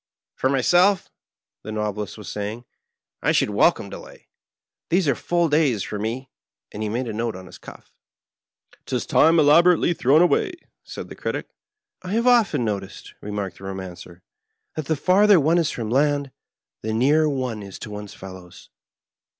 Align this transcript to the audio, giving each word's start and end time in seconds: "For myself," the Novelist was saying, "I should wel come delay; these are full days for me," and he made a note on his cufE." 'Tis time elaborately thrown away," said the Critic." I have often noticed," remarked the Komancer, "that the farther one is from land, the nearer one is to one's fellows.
"For 0.33 0.49
myself," 0.49 1.11
the 1.61 1.71
Novelist 1.71 2.17
was 2.17 2.27
saying, 2.27 2.65
"I 3.21 3.31
should 3.31 3.51
wel 3.51 3.71
come 3.71 3.87
delay; 3.91 4.29
these 4.89 5.07
are 5.07 5.13
full 5.13 5.47
days 5.47 5.83
for 5.83 5.99
me," 5.99 6.31
and 6.71 6.81
he 6.81 6.89
made 6.89 7.07
a 7.07 7.13
note 7.13 7.35
on 7.35 7.45
his 7.45 7.59
cufE." 7.59 7.91
'Tis 8.87 9.05
time 9.05 9.37
elaborately 9.39 9.93
thrown 9.93 10.23
away," 10.23 10.53
said 10.83 11.07
the 11.09 11.15
Critic." 11.15 11.49
I 12.01 12.13
have 12.13 12.25
often 12.25 12.65
noticed," 12.65 13.13
remarked 13.21 13.59
the 13.59 13.65
Komancer, 13.65 14.21
"that 14.75 14.85
the 14.87 14.95
farther 14.95 15.39
one 15.39 15.59
is 15.59 15.69
from 15.69 15.91
land, 15.91 16.31
the 16.81 16.93
nearer 16.93 17.29
one 17.29 17.61
is 17.61 17.77
to 17.77 17.91
one's 17.91 18.15
fellows. 18.15 18.71